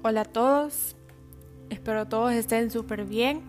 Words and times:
Hola 0.00 0.20
a 0.20 0.24
todos, 0.24 0.94
espero 1.70 2.06
todos 2.06 2.32
estén 2.32 2.70
súper 2.70 3.04
bien. 3.04 3.42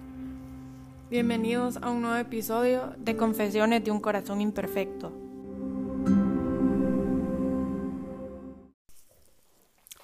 Bienvenidos 1.11 1.77
a 1.77 1.91
un 1.91 2.01
nuevo 2.01 2.17
episodio 2.17 2.95
de 2.97 3.15
Confesiones 3.15 3.83
de 3.83 3.91
un 3.91 3.99
Corazón 3.99 4.41
Imperfecto. 4.41 5.13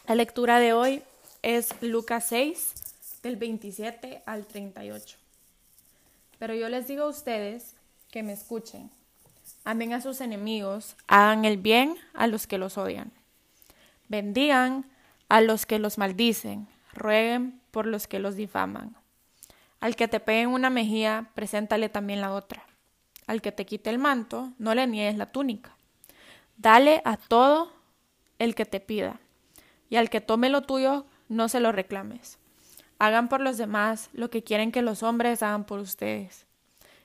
La 0.07 0.13
lectura 0.13 0.59
de 0.59 0.73
hoy 0.73 1.01
es 1.41 1.73
Lucas 1.81 2.27
6, 2.29 3.21
del 3.23 3.37
27 3.37 4.21
al 4.27 4.45
38. 4.45 5.17
Pero 6.37 6.53
yo 6.53 6.69
les 6.69 6.87
digo 6.87 7.05
a 7.05 7.09
ustedes 7.09 7.73
que 8.11 8.21
me 8.21 8.33
escuchen. 8.33 8.91
Amen 9.63 9.93
a 9.93 10.01
sus 10.01 10.21
enemigos, 10.21 10.95
hagan 11.07 11.43
el 11.43 11.57
bien 11.57 11.95
a 12.13 12.27
los 12.27 12.45
que 12.45 12.59
los 12.59 12.77
odian. 12.77 13.11
Bendigan 14.09 14.85
a 15.29 15.41
los 15.41 15.65
que 15.65 15.79
los 15.79 15.97
maldicen, 15.97 16.67
rueguen 16.93 17.61
por 17.71 17.87
los 17.87 18.07
que 18.07 18.19
los 18.19 18.35
difaman. 18.35 18.95
Al 19.79 19.95
que 19.95 20.07
te 20.07 20.19
pegue 20.19 20.47
una 20.47 20.69
mejilla, 20.69 21.29
preséntale 21.35 21.89
también 21.89 22.21
la 22.21 22.33
otra. 22.33 22.65
Al 23.27 23.41
que 23.41 23.51
te 23.51 23.65
quite 23.65 23.89
el 23.89 23.99
manto, 23.99 24.53
no 24.57 24.75
le 24.75 24.87
niegues 24.87 25.17
la 25.17 25.31
túnica. 25.31 25.75
Dale 26.57 27.01
a 27.05 27.17
todo 27.17 27.73
el 28.39 28.55
que 28.55 28.65
te 28.65 28.79
pida, 28.79 29.19
y 29.89 29.97
al 29.97 30.09
que 30.09 30.21
tome 30.21 30.49
lo 30.49 30.61
tuyo, 30.61 31.05
no 31.27 31.49
se 31.49 31.59
lo 31.59 31.71
reclames. 31.71 32.37
Hagan 32.97 33.27
por 33.27 33.41
los 33.41 33.57
demás 33.57 34.09
lo 34.13 34.29
que 34.29 34.43
quieren 34.43 34.71
que 34.71 34.81
los 34.81 35.03
hombres 35.03 35.43
hagan 35.43 35.65
por 35.65 35.79
ustedes. 35.79 36.45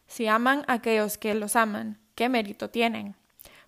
Si 0.07 0.27
aman 0.27 0.65
a 0.67 0.75
aquellos 0.75 1.19
que 1.19 1.35
los 1.35 1.57
aman, 1.57 1.99
¿qué 2.15 2.29
mérito 2.29 2.71
tienen? 2.71 3.17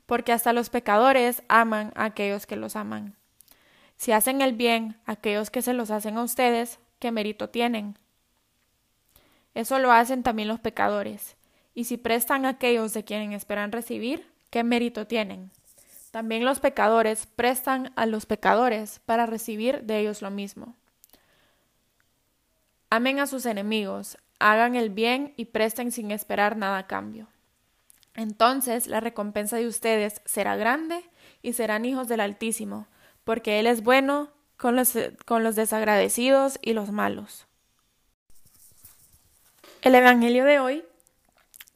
Porque 0.06 0.32
hasta 0.32 0.52
los 0.52 0.70
pecadores 0.70 1.42
aman 1.48 1.92
a 1.94 2.04
aquellos 2.04 2.46
que 2.46 2.56
los 2.56 2.76
aman. 2.76 3.16
Si 4.02 4.10
hacen 4.10 4.40
el 4.40 4.52
bien 4.52 4.96
aquellos 5.06 5.50
que 5.50 5.62
se 5.62 5.74
los 5.74 5.92
hacen 5.92 6.18
a 6.18 6.24
ustedes, 6.24 6.80
¿qué 6.98 7.12
mérito 7.12 7.50
tienen? 7.50 7.96
Eso 9.54 9.78
lo 9.78 9.92
hacen 9.92 10.24
también 10.24 10.48
los 10.48 10.58
pecadores. 10.58 11.36
Y 11.72 11.84
si 11.84 11.98
prestan 11.98 12.44
a 12.44 12.48
aquellos 12.48 12.94
de 12.94 13.04
quienes 13.04 13.36
esperan 13.36 13.70
recibir, 13.70 14.26
¿qué 14.50 14.64
mérito 14.64 15.06
tienen? 15.06 15.52
También 16.10 16.44
los 16.44 16.58
pecadores 16.58 17.26
prestan 17.26 17.92
a 17.94 18.06
los 18.06 18.26
pecadores 18.26 18.98
para 19.06 19.26
recibir 19.26 19.84
de 19.84 20.00
ellos 20.00 20.20
lo 20.20 20.32
mismo. 20.32 20.74
Amen 22.90 23.20
a 23.20 23.28
sus 23.28 23.46
enemigos, 23.46 24.18
hagan 24.40 24.74
el 24.74 24.90
bien 24.90 25.32
y 25.36 25.44
presten 25.44 25.92
sin 25.92 26.10
esperar 26.10 26.56
nada 26.56 26.78
a 26.78 26.86
cambio. 26.88 27.28
Entonces 28.16 28.88
la 28.88 28.98
recompensa 28.98 29.58
de 29.58 29.68
ustedes 29.68 30.22
será 30.24 30.56
grande 30.56 31.08
y 31.40 31.52
serán 31.52 31.84
hijos 31.84 32.08
del 32.08 32.18
Altísimo, 32.18 32.88
porque 33.24 33.58
Él 33.60 33.66
es 33.66 33.82
bueno 33.82 34.30
con 34.56 34.76
los, 34.76 34.94
con 35.26 35.42
los 35.42 35.56
desagradecidos 35.56 36.58
y 36.62 36.72
los 36.72 36.90
malos. 36.90 37.46
El 39.82 39.94
Evangelio 39.94 40.44
de 40.44 40.60
hoy 40.60 40.84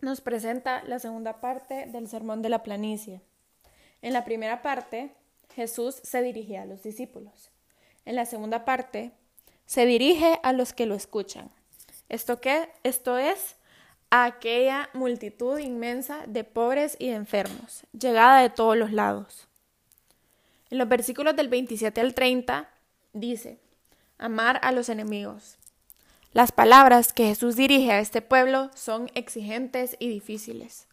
nos 0.01 0.21
presenta 0.21 0.85
la 0.85 0.99
segunda 0.99 1.41
parte 1.41 1.87
del 1.87 2.09
Sermón 2.09 2.43
de 2.43 2.49
la 2.49 2.63
Planicie. 2.63 3.23
En 4.03 4.13
la 4.13 4.25
primera 4.25 4.63
parte, 4.63 5.13
Jesús 5.55 5.97
se 6.03 6.23
dirige 6.23 6.59
a 6.59 6.67
los 6.67 6.83
discípulos. 6.83 7.51
En 8.05 8.15
la 8.15 8.27
segunda 8.27 8.65
parte, 8.65 9.13
se 9.65 9.87
dirige 9.87 10.39
a 10.43 10.53
los 10.53 10.73
que 10.73 10.87
lo 10.87 10.95
escuchan. 10.95 11.51
¿Esto 12.09 12.41
qué? 12.41 12.71
Esto 12.85 13.19
es 13.19 13.57
aquella 14.11 14.89
multitud 14.93 15.59
inmensa 15.59 16.25
de 16.27 16.45
pobres 16.45 16.97
y 17.01 17.09
de 17.09 17.17
enfermos, 17.17 17.85
llegada 17.93 18.41
de 18.41 18.51
todos 18.51 18.77
los 18.77 18.93
lados. 18.93 19.49
En 20.71 20.79
los 20.79 20.89
versículos 20.89 21.37
del 21.37 21.49
27 21.49 22.01
al 22.01 22.15
30 22.15 22.69
dice, 23.13 23.61
amar 24.19 24.59
a 24.63 24.73
los 24.73 24.89
enemigos. 24.89 25.59
Las 26.33 26.53
palabras 26.53 27.13
que 27.13 27.29
Jesús 27.29 27.57
dirige 27.57 27.93
a 27.93 28.01
este 28.01 28.21
pueblo 28.21 28.71
son 28.75 29.11
exigentes 29.15 29.97
y 29.99 30.09
difíciles. 30.09 30.87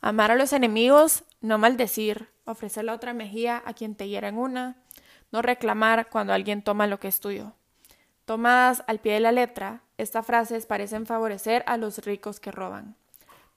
Amar 0.00 0.30
a 0.30 0.36
los 0.36 0.52
enemigos, 0.52 1.24
no 1.40 1.58
maldecir, 1.58 2.28
ofrecer 2.46 2.84
la 2.84 2.94
otra 2.94 3.12
mejilla 3.12 3.62
a 3.66 3.74
quien 3.74 3.94
te 3.94 4.08
hiera 4.08 4.28
en 4.28 4.38
una, 4.38 4.76
no 5.32 5.42
reclamar 5.42 6.08
cuando 6.08 6.32
alguien 6.32 6.62
toma 6.62 6.86
lo 6.86 6.98
que 6.98 7.08
es 7.08 7.20
tuyo. 7.20 7.52
Tomadas 8.24 8.82
al 8.86 9.00
pie 9.00 9.14
de 9.14 9.20
la 9.20 9.32
letra, 9.32 9.82
estas 9.98 10.24
frases 10.24 10.64
parecen 10.64 11.04
favorecer 11.04 11.62
a 11.66 11.76
los 11.76 11.98
ricos 11.98 12.40
que 12.40 12.52
roban, 12.52 12.96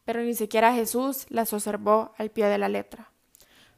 pero 0.04 0.22
ni 0.22 0.34
siquiera 0.34 0.74
Jesús 0.74 1.26
las 1.30 1.54
observó 1.54 2.14
al 2.18 2.32
pie 2.32 2.48
de 2.48 2.58
la 2.58 2.70
letra. 2.70 3.13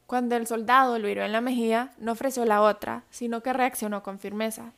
Cuando 0.07 0.35
el 0.35 0.47
soldado 0.47 0.99
lo 0.99 1.07
hirió 1.07 1.23
en 1.23 1.31
la 1.31 1.41
mejilla, 1.41 1.91
no 1.97 2.11
ofreció 2.11 2.45
la 2.45 2.61
otra, 2.61 3.03
sino 3.09 3.41
que 3.41 3.53
reaccionó 3.53 4.03
con 4.03 4.19
firmeza. 4.19 4.71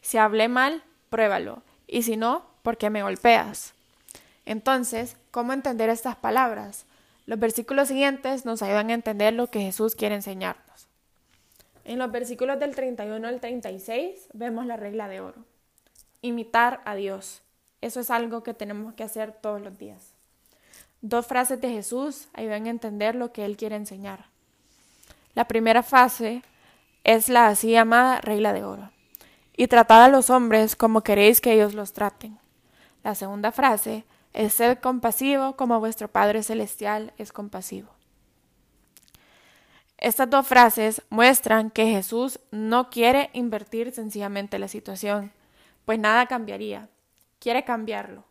Si 0.00 0.18
hablé 0.18 0.48
mal, 0.48 0.82
pruébalo, 1.08 1.62
y 1.86 2.02
si 2.02 2.16
no, 2.16 2.44
¿por 2.62 2.76
qué 2.78 2.90
me 2.90 3.02
golpeas? 3.02 3.74
Entonces, 4.46 5.16
¿cómo 5.30 5.52
entender 5.52 5.90
estas 5.90 6.16
palabras? 6.16 6.86
Los 7.26 7.38
versículos 7.38 7.88
siguientes 7.88 8.44
nos 8.44 8.62
ayudan 8.62 8.90
a 8.90 8.94
entender 8.94 9.34
lo 9.34 9.48
que 9.48 9.60
Jesús 9.60 9.94
quiere 9.94 10.14
enseñarnos. 10.14 10.86
En 11.84 11.98
los 11.98 12.10
versículos 12.10 12.58
del 12.60 12.74
31 12.74 13.26
al 13.26 13.40
36 13.40 14.28
vemos 14.32 14.66
la 14.66 14.76
regla 14.76 15.08
de 15.08 15.20
oro 15.20 15.44
imitar 16.22 16.80
a 16.84 16.94
Dios. 16.94 17.42
Eso 17.80 18.00
es 18.00 18.10
algo 18.10 18.42
que 18.42 18.54
tenemos 18.54 18.94
que 18.94 19.04
hacer 19.04 19.32
todos 19.32 19.60
los 19.60 19.78
días. 19.78 20.12
Dos 21.00 21.26
frases 21.26 21.60
de 21.60 21.70
Jesús 21.70 22.28
ayudan 22.34 22.66
a 22.66 22.70
entender 22.70 23.14
lo 23.14 23.32
que 23.32 23.44
Él 23.44 23.56
quiere 23.56 23.76
enseñar. 23.76 24.26
La 25.40 25.48
primera 25.48 25.82
frase 25.82 26.42
es 27.02 27.30
la 27.30 27.46
así 27.46 27.70
llamada 27.70 28.20
regla 28.20 28.52
de 28.52 28.62
oro. 28.62 28.90
Y 29.56 29.68
tratad 29.68 30.04
a 30.04 30.08
los 30.08 30.28
hombres 30.28 30.76
como 30.76 31.00
queréis 31.00 31.40
que 31.40 31.54
ellos 31.54 31.72
los 31.72 31.94
traten. 31.94 32.38
La 33.02 33.14
segunda 33.14 33.50
frase 33.50 34.04
es 34.34 34.52
ser 34.52 34.80
compasivo 34.80 35.56
como 35.56 35.80
vuestro 35.80 36.08
Padre 36.08 36.42
Celestial 36.42 37.14
es 37.16 37.32
compasivo. 37.32 37.88
Estas 39.96 40.28
dos 40.28 40.46
frases 40.46 41.00
muestran 41.08 41.70
que 41.70 41.86
Jesús 41.86 42.38
no 42.50 42.90
quiere 42.90 43.30
invertir 43.32 43.92
sencillamente 43.92 44.58
la 44.58 44.68
situación, 44.68 45.32
pues 45.86 45.98
nada 45.98 46.26
cambiaría. 46.26 46.90
Quiere 47.38 47.64
cambiarlo. 47.64 48.24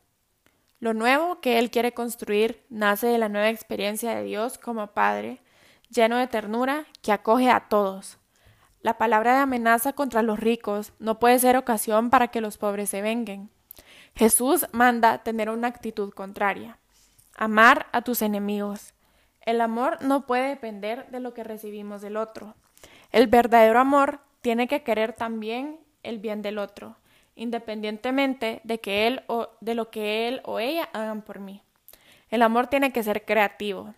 Lo 0.80 0.94
nuevo 0.94 1.42
que 1.42 1.58
Él 1.58 1.72
quiere 1.72 1.92
construir 1.92 2.64
nace 2.70 3.08
de 3.08 3.18
la 3.18 3.30
nueva 3.30 3.50
experiencia 3.50 4.14
de 4.14 4.22
Dios 4.22 4.60
como 4.60 4.86
Padre, 4.92 5.42
lleno 5.90 6.18
de 6.18 6.28
ternura, 6.28 6.86
que 7.02 7.12
acoge 7.12 7.50
a 7.50 7.68
todos. 7.70 8.18
La 8.82 8.98
palabra 8.98 9.34
de 9.34 9.40
amenaza 9.40 9.94
contra 9.94 10.22
los 10.22 10.40
ricos 10.40 10.94
no 11.00 11.20
puede 11.20 11.40
ser 11.40 11.58
ocasión 11.58 12.10
para 12.10 12.30
que 12.30 12.42
los 12.42 12.58
pobres 12.58 12.90
se 12.90 13.02
venguen. 13.02 13.50
Jesús 14.16 14.68
manda 14.72 15.24
tener 15.24 15.50
una 15.50 15.68
actitud 15.68 16.14
contraria. 16.14 16.80
Amar 17.36 17.88
a 17.92 18.02
tus 18.02 18.22
enemigos. 18.22 18.94
El 19.42 19.62
amor 19.62 20.02
no 20.02 20.26
puede 20.26 20.50
depender 20.50 21.08
de 21.10 21.20
lo 21.20 21.34
que 21.34 21.44
recibimos 21.44 22.02
del 22.02 22.18
otro. 22.18 22.56
El 23.12 23.28
verdadero 23.28 23.80
amor 23.80 24.20
tiene 24.42 24.68
que 24.68 24.84
querer 24.84 25.14
también 25.14 25.80
el 26.04 26.20
bien 26.20 26.42
del 26.42 26.58
otro 26.58 26.96
independientemente 27.40 28.60
de 28.66 28.82
que 28.82 29.08
él 29.08 29.24
o 29.28 29.48
de 29.62 29.74
lo 29.74 29.90
que 29.90 30.28
él 30.28 30.42
o 30.44 30.60
ella 30.60 30.90
hagan 30.92 31.22
por 31.22 31.40
mí. 31.40 31.62
El 32.30 32.42
amor 32.42 32.68
tiene 32.68 32.92
que 32.92 33.02
ser 33.02 33.24
creativo, 33.24 33.94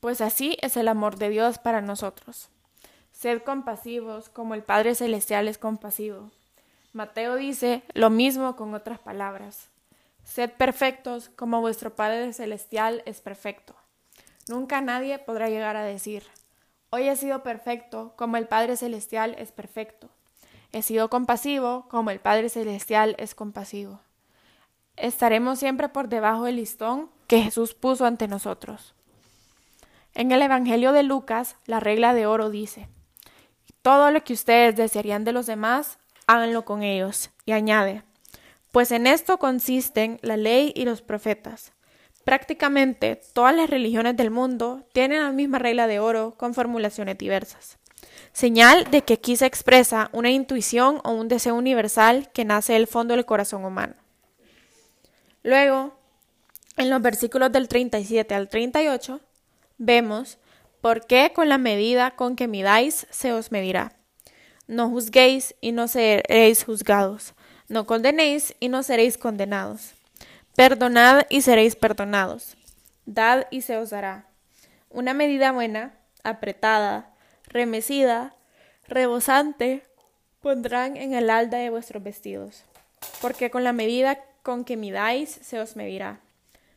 pues 0.00 0.20
así 0.20 0.56
es 0.60 0.76
el 0.76 0.88
amor 0.88 1.16
de 1.16 1.28
Dios 1.28 1.58
para 1.58 1.80
nosotros. 1.80 2.48
Sed 3.12 3.42
compasivos 3.42 4.28
como 4.28 4.54
el 4.54 4.62
Padre 4.62 4.94
Celestial 4.94 5.48
es 5.48 5.58
compasivo. 5.58 6.30
Mateo 6.92 7.34
dice 7.34 7.82
lo 7.94 8.10
mismo 8.10 8.56
con 8.56 8.74
otras 8.74 8.98
palabras. 9.00 9.68
Sed 10.24 10.50
perfectos 10.52 11.28
como 11.30 11.60
vuestro 11.60 11.96
Padre 11.96 12.32
Celestial 12.32 13.02
es 13.06 13.20
perfecto. 13.20 13.74
Nunca 14.48 14.80
nadie 14.80 15.18
podrá 15.18 15.48
llegar 15.48 15.76
a 15.76 15.82
decir, 15.82 16.22
hoy 16.90 17.08
he 17.08 17.16
sido 17.16 17.42
perfecto 17.42 18.14
como 18.16 18.36
el 18.36 18.46
Padre 18.46 18.76
Celestial 18.76 19.34
es 19.38 19.52
perfecto. 19.52 20.08
He 20.72 20.82
sido 20.82 21.10
compasivo 21.10 21.86
como 21.88 22.10
el 22.10 22.20
Padre 22.20 22.48
Celestial 22.50 23.16
es 23.18 23.34
compasivo. 23.34 24.00
Estaremos 24.96 25.58
siempre 25.58 25.88
por 25.88 26.08
debajo 26.08 26.44
del 26.44 26.56
listón 26.56 27.10
que 27.26 27.42
Jesús 27.42 27.74
puso 27.74 28.04
ante 28.06 28.28
nosotros. 28.28 28.94
En 30.18 30.32
el 30.32 30.42
Evangelio 30.42 30.90
de 30.90 31.04
Lucas, 31.04 31.54
la 31.64 31.78
regla 31.78 32.12
de 32.12 32.26
oro 32.26 32.50
dice, 32.50 32.88
todo 33.82 34.10
lo 34.10 34.24
que 34.24 34.32
ustedes 34.32 34.74
desearían 34.74 35.22
de 35.22 35.30
los 35.30 35.46
demás, 35.46 36.00
háganlo 36.26 36.64
con 36.64 36.82
ellos. 36.82 37.30
Y 37.44 37.52
añade, 37.52 38.02
pues 38.72 38.90
en 38.90 39.06
esto 39.06 39.38
consisten 39.38 40.18
la 40.22 40.36
ley 40.36 40.72
y 40.74 40.86
los 40.86 41.02
profetas. 41.02 41.72
Prácticamente 42.24 43.20
todas 43.32 43.54
las 43.54 43.70
religiones 43.70 44.16
del 44.16 44.32
mundo 44.32 44.88
tienen 44.92 45.22
la 45.22 45.30
misma 45.30 45.60
regla 45.60 45.86
de 45.86 46.00
oro 46.00 46.34
con 46.36 46.52
formulaciones 46.52 47.16
diversas 47.16 47.78
señal 48.32 48.90
de 48.90 49.02
que 49.02 49.14
aquí 49.14 49.36
se 49.36 49.46
expresa 49.46 50.10
una 50.12 50.30
intuición 50.30 51.00
o 51.04 51.12
un 51.12 51.28
deseo 51.28 51.54
universal 51.54 52.30
que 52.32 52.44
nace 52.44 52.72
del 52.72 52.86
fondo 52.86 53.14
del 53.14 53.24
corazón 53.24 53.64
humano. 53.64 53.94
Luego, 55.42 55.96
en 56.76 56.90
los 56.90 57.02
versículos 57.02 57.50
del 57.50 57.68
37 57.68 58.34
al 58.34 58.48
38, 58.48 59.20
vemos 59.78 60.38
por 60.80 61.06
qué 61.06 61.32
con 61.34 61.48
la 61.48 61.58
medida 61.58 62.12
con 62.12 62.36
que 62.36 62.48
midáis 62.48 63.06
se 63.10 63.32
os 63.32 63.50
medirá. 63.50 63.92
No 64.66 64.90
juzguéis 64.90 65.54
y 65.60 65.72
no 65.72 65.88
seréis 65.88 66.64
juzgados. 66.64 67.34
No 67.68 67.86
condenéis 67.86 68.54
y 68.60 68.68
no 68.68 68.82
seréis 68.82 69.18
condenados. 69.18 69.94
Perdonad 70.54 71.26
y 71.30 71.42
seréis 71.42 71.76
perdonados. 71.76 72.56
Dad 73.06 73.46
y 73.50 73.62
se 73.62 73.76
os 73.76 73.90
dará. 73.90 74.26
Una 74.90 75.14
medida 75.14 75.52
buena, 75.52 75.94
apretada, 76.22 77.14
remecida, 77.46 78.34
rebosante, 78.86 79.82
pondrán 80.40 80.96
en 80.96 81.14
el 81.14 81.30
alda 81.30 81.58
de 81.58 81.70
vuestros 81.70 82.02
vestidos. 82.02 82.64
Porque 83.20 83.50
con 83.50 83.64
la 83.64 83.72
medida 83.72 84.18
con 84.42 84.64
que 84.64 84.76
midáis 84.76 85.30
se 85.30 85.60
os 85.60 85.76
medirá. 85.76 86.20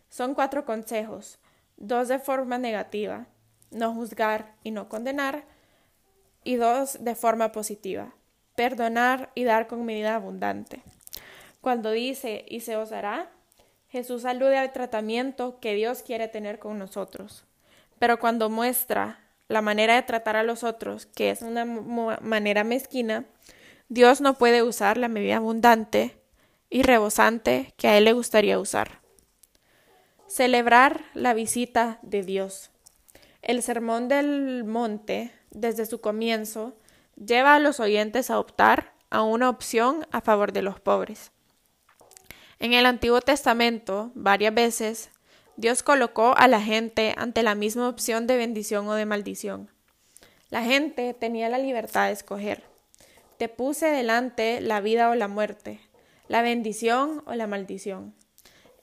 Son 0.09 0.33
cuatro 0.33 0.65
consejos, 0.65 1.39
dos 1.81 2.07
de 2.07 2.19
forma 2.19 2.57
negativa, 2.57 3.25
no 3.71 3.93
juzgar 3.93 4.53
y 4.63 4.71
no 4.71 4.87
condenar, 4.87 5.43
y 6.43 6.55
dos 6.55 7.03
de 7.03 7.15
forma 7.15 7.51
positiva, 7.51 8.13
perdonar 8.55 9.31
y 9.35 9.43
dar 9.43 9.67
con 9.67 9.83
medida 9.85 10.15
abundante. 10.15 10.81
Cuando 11.59 11.91
dice 11.91 12.45
y 12.47 12.61
se 12.61 12.77
os 12.77 12.89
dará, 12.89 13.31
Jesús 13.89 14.25
alude 14.25 14.57
al 14.57 14.71
tratamiento 14.71 15.59
que 15.59 15.75
Dios 15.75 16.01
quiere 16.01 16.27
tener 16.27 16.59
con 16.59 16.79
nosotros. 16.79 17.45
Pero 17.99 18.19
cuando 18.19 18.49
muestra 18.49 19.19
la 19.47 19.61
manera 19.61 19.95
de 19.95 20.03
tratar 20.03 20.35
a 20.37 20.43
los 20.43 20.63
otros, 20.63 21.05
que 21.07 21.29
es 21.29 21.41
una 21.41 21.65
manera 21.65 22.63
mezquina, 22.63 23.25
Dios 23.89 24.21
no 24.21 24.37
puede 24.37 24.63
usar 24.63 24.97
la 24.97 25.09
medida 25.09 25.37
abundante 25.37 26.17
y 26.69 26.83
rebosante 26.83 27.73
que 27.75 27.89
a 27.89 27.97
Él 27.97 28.05
le 28.05 28.13
gustaría 28.13 28.59
usar. 28.59 29.00
Celebrar 30.33 31.03
la 31.13 31.33
visita 31.33 31.99
de 32.03 32.23
Dios. 32.23 32.71
El 33.41 33.61
Sermón 33.61 34.07
del 34.07 34.63
Monte, 34.63 35.33
desde 35.49 35.85
su 35.85 35.99
comienzo, 35.99 36.77
lleva 37.17 37.55
a 37.55 37.59
los 37.59 37.81
oyentes 37.81 38.29
a 38.29 38.39
optar 38.39 38.93
a 39.09 39.23
una 39.23 39.49
opción 39.49 40.07
a 40.09 40.21
favor 40.21 40.53
de 40.53 40.61
los 40.61 40.79
pobres. 40.79 41.33
En 42.59 42.71
el 42.71 42.85
Antiguo 42.85 43.19
Testamento, 43.19 44.13
varias 44.15 44.53
veces, 44.53 45.11
Dios 45.57 45.83
colocó 45.83 46.33
a 46.37 46.47
la 46.47 46.61
gente 46.61 47.13
ante 47.17 47.43
la 47.43 47.53
misma 47.53 47.89
opción 47.89 48.25
de 48.25 48.37
bendición 48.37 48.87
o 48.87 48.93
de 48.93 49.05
maldición. 49.05 49.69
La 50.49 50.63
gente 50.63 51.13
tenía 51.13 51.49
la 51.49 51.57
libertad 51.57 52.07
de 52.07 52.13
escoger. 52.13 52.63
Te 53.37 53.49
puse 53.49 53.87
delante 53.87 54.61
la 54.61 54.79
vida 54.79 55.09
o 55.09 55.15
la 55.15 55.27
muerte, 55.27 55.81
la 56.29 56.41
bendición 56.41 57.21
o 57.25 57.35
la 57.35 57.47
maldición. 57.47 58.15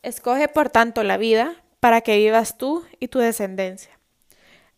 Escoge 0.08 0.49
por 0.49 0.70
tanto 0.70 1.02
la 1.02 1.19
vida 1.19 1.55
para 1.81 2.00
que 2.00 2.16
vivas 2.16 2.56
tú 2.56 2.82
y 2.99 3.08
tu 3.08 3.19
descendencia. 3.19 3.90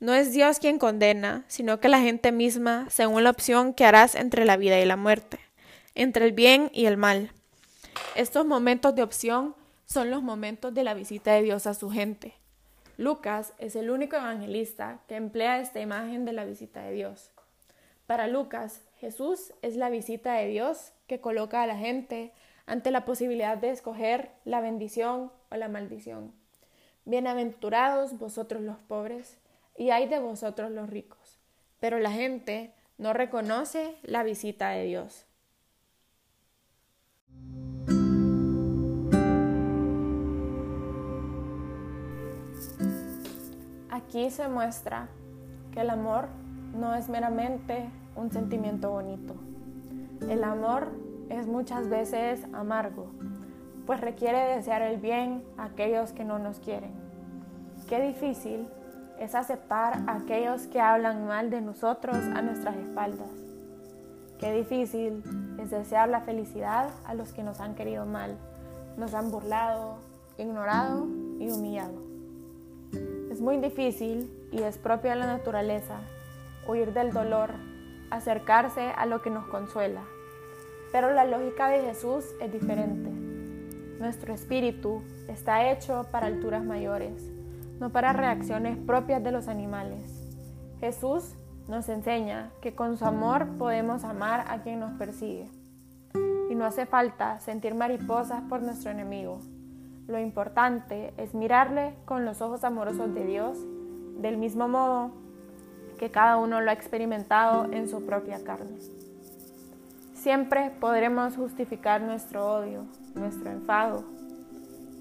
No 0.00 0.12
es 0.12 0.32
Dios 0.32 0.58
quien 0.58 0.76
condena, 0.76 1.44
sino 1.46 1.78
que 1.78 1.88
la 1.88 2.00
gente 2.00 2.32
misma, 2.32 2.90
según 2.90 3.22
la 3.22 3.30
opción 3.30 3.72
que 3.72 3.84
harás 3.84 4.16
entre 4.16 4.44
la 4.44 4.56
vida 4.56 4.80
y 4.80 4.84
la 4.84 4.96
muerte, 4.96 5.38
entre 5.94 6.24
el 6.24 6.32
bien 6.32 6.68
y 6.74 6.86
el 6.86 6.96
mal. 6.96 7.30
Estos 8.16 8.44
momentos 8.44 8.96
de 8.96 9.04
opción 9.04 9.54
son 9.86 10.10
los 10.10 10.20
momentos 10.20 10.74
de 10.74 10.82
la 10.82 10.94
visita 10.94 11.32
de 11.32 11.42
Dios 11.42 11.68
a 11.68 11.74
su 11.74 11.90
gente. 11.90 12.34
Lucas 12.96 13.52
es 13.58 13.76
el 13.76 13.90
único 13.90 14.16
evangelista 14.16 14.98
que 15.06 15.14
emplea 15.14 15.60
esta 15.60 15.78
imagen 15.78 16.24
de 16.24 16.32
la 16.32 16.44
visita 16.44 16.82
de 16.82 16.90
Dios. 16.90 17.30
Para 18.08 18.26
Lucas, 18.26 18.80
Jesús 18.98 19.52
es 19.62 19.76
la 19.76 19.90
visita 19.90 20.32
de 20.32 20.48
Dios 20.48 20.90
que 21.06 21.20
coloca 21.20 21.62
a 21.62 21.68
la 21.68 21.76
gente 21.76 22.32
ante 22.66 22.90
la 22.90 23.04
posibilidad 23.04 23.56
de 23.56 23.70
escoger 23.70 24.32
la 24.44 24.60
bendición 24.60 25.32
o 25.50 25.56
la 25.56 25.68
maldición. 25.68 26.32
Bienaventurados 27.04 28.18
vosotros 28.18 28.62
los 28.62 28.78
pobres, 28.78 29.38
y 29.76 29.90
hay 29.90 30.06
de 30.08 30.18
vosotros 30.18 30.70
los 30.70 30.90
ricos. 30.90 31.40
Pero 31.80 31.98
la 31.98 32.10
gente 32.10 32.74
no 32.98 33.14
reconoce 33.14 33.96
la 34.02 34.22
visita 34.22 34.68
de 34.70 34.84
Dios. 34.84 35.24
Aquí 43.88 44.30
se 44.30 44.48
muestra 44.48 45.08
que 45.72 45.80
el 45.80 45.88
amor 45.88 46.28
no 46.74 46.94
es 46.94 47.08
meramente 47.08 47.88
un 48.16 48.30
sentimiento 48.30 48.90
bonito. 48.90 49.34
El 50.28 50.44
amor 50.44 50.90
es 51.30 51.46
muchas 51.46 51.88
veces 51.88 52.44
amargo, 52.52 53.06
pues 53.86 54.00
requiere 54.00 54.56
desear 54.56 54.82
el 54.82 54.98
bien 54.98 55.42
a 55.56 55.64
aquellos 55.64 56.12
que 56.12 56.24
no 56.24 56.38
nos 56.38 56.60
quieren. 56.60 56.92
Qué 57.88 58.00
difícil 58.00 58.68
es 59.18 59.34
aceptar 59.34 60.02
a 60.06 60.16
aquellos 60.16 60.66
que 60.66 60.80
hablan 60.80 61.26
mal 61.26 61.50
de 61.50 61.60
nosotros 61.60 62.16
a 62.16 62.42
nuestras 62.42 62.76
espaldas. 62.76 63.30
Qué 64.38 64.52
difícil 64.52 65.22
es 65.58 65.70
desear 65.70 66.08
la 66.08 66.20
felicidad 66.20 66.90
a 67.06 67.14
los 67.14 67.32
que 67.32 67.42
nos 67.42 67.60
han 67.60 67.74
querido 67.74 68.06
mal, 68.06 68.36
nos 68.96 69.14
han 69.14 69.30
burlado, 69.30 69.98
ignorado 70.38 71.06
y 71.38 71.50
humillado. 71.50 72.02
Es 73.30 73.40
muy 73.40 73.58
difícil 73.58 74.30
y 74.50 74.62
es 74.62 74.78
propia 74.78 75.12
de 75.12 75.20
la 75.20 75.26
naturaleza 75.26 76.00
huir 76.66 76.92
del 76.92 77.12
dolor, 77.12 77.50
acercarse 78.10 78.92
a 78.96 79.06
lo 79.06 79.22
que 79.22 79.30
nos 79.30 79.46
consuela. 79.46 80.02
Pero 80.92 81.12
la 81.12 81.24
lógica 81.24 81.68
de 81.68 81.82
Jesús 81.82 82.24
es 82.40 82.52
diferente. 82.52 83.10
Nuestro 84.00 84.32
espíritu 84.32 85.02
está 85.28 85.70
hecho 85.70 86.06
para 86.10 86.26
alturas 86.26 86.64
mayores, 86.64 87.30
no 87.78 87.90
para 87.90 88.12
reacciones 88.12 88.78
propias 88.78 89.22
de 89.22 89.30
los 89.30 89.46
animales. 89.46 90.10
Jesús 90.80 91.34
nos 91.68 91.88
enseña 91.88 92.50
que 92.60 92.74
con 92.74 92.96
su 92.96 93.04
amor 93.04 93.46
podemos 93.58 94.04
amar 94.04 94.46
a 94.48 94.62
quien 94.62 94.80
nos 94.80 94.92
persigue. 94.92 95.48
Y 96.48 96.54
no 96.54 96.64
hace 96.64 96.86
falta 96.86 97.38
sentir 97.40 97.74
mariposas 97.74 98.42
por 98.48 98.62
nuestro 98.62 98.90
enemigo. 98.90 99.40
Lo 100.08 100.18
importante 100.18 101.12
es 101.16 101.34
mirarle 101.34 101.94
con 102.06 102.24
los 102.24 102.40
ojos 102.40 102.64
amorosos 102.64 103.14
de 103.14 103.24
Dios, 103.24 103.58
del 104.18 104.38
mismo 104.38 104.66
modo 104.66 105.12
que 105.98 106.10
cada 106.10 106.38
uno 106.38 106.60
lo 106.60 106.70
ha 106.70 106.74
experimentado 106.74 107.70
en 107.70 107.86
su 107.86 108.04
propia 108.04 108.42
carne. 108.42 108.78
Siempre 110.20 110.70
podremos 110.80 111.34
justificar 111.34 112.02
nuestro 112.02 112.46
odio, 112.46 112.84
nuestro 113.14 113.50
enfado, 113.50 114.04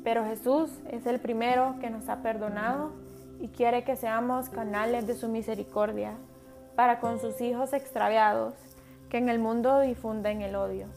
pero 0.01 0.23
Jesús 0.23 0.69
es 0.89 1.05
el 1.05 1.19
primero 1.19 1.75
que 1.81 1.89
nos 1.89 2.07
ha 2.07 2.21
perdonado 2.21 2.93
y 3.41 3.49
quiere 3.49 3.83
que 3.83 3.97
seamos 3.97 4.47
canales 4.47 5.07
de 5.07 5.15
su 5.15 5.27
misericordia 5.27 6.13
para 6.77 7.01
con 7.01 7.19
sus 7.19 7.41
hijos 7.41 7.73
extraviados 7.73 8.53
que 9.09 9.17
en 9.17 9.27
el 9.27 9.39
mundo 9.39 9.81
difunden 9.81 10.39
el 10.41 10.55
odio. 10.55 10.87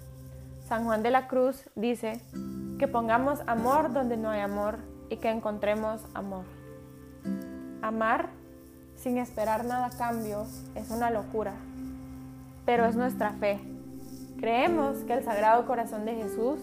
San 0.68 0.84
Juan 0.84 1.02
de 1.02 1.10
la 1.10 1.26
Cruz 1.26 1.68
dice 1.74 2.20
que 2.78 2.86
pongamos 2.86 3.40
amor 3.48 3.92
donde 3.92 4.16
no 4.16 4.30
hay 4.30 4.42
amor 4.42 4.78
y 5.10 5.16
que 5.16 5.30
encontremos 5.30 6.00
amor. 6.14 6.44
Amar 7.82 8.28
sin 8.94 9.18
esperar 9.18 9.64
nada 9.64 9.86
a 9.86 9.98
cambio 9.98 10.46
es 10.76 10.90
una 10.92 11.10
locura, 11.10 11.54
pero 12.64 12.86
es 12.86 12.94
nuestra 12.94 13.30
fe. 13.32 13.71
Creemos 14.38 14.98
que 15.04 15.14
el 15.14 15.24
Sagrado 15.24 15.66
Corazón 15.66 16.04
de 16.04 16.14
Jesús 16.14 16.60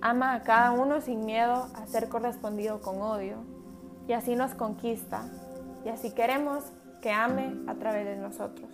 ama 0.00 0.34
a 0.34 0.42
cada 0.42 0.72
uno 0.72 1.00
sin 1.00 1.24
miedo 1.24 1.68
a 1.74 1.86
ser 1.86 2.08
correspondido 2.08 2.80
con 2.80 3.00
odio, 3.00 3.36
y 4.08 4.12
así 4.12 4.34
nos 4.34 4.54
conquista, 4.54 5.22
y 5.84 5.88
así 5.88 6.10
queremos 6.12 6.64
que 7.00 7.12
ame 7.12 7.54
a 7.66 7.74
través 7.74 8.04
de 8.04 8.16
nosotros. 8.16 8.68